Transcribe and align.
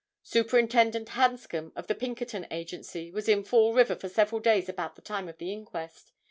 Superintendent 0.23 1.09
Hanscom 1.09 1.71
of 1.75 1.85
the 1.85 1.93
Pinkerton 1.93 2.47
Agency, 2.49 3.11
was 3.11 3.29
in 3.29 3.43
Fall 3.43 3.71
River 3.75 3.95
for 3.95 4.09
several 4.09 4.41
days 4.41 4.67
about 4.67 4.95
the 4.95 5.01
time 5.03 5.29
of 5.29 5.37
the 5.37 5.53
inquest. 5.53 6.11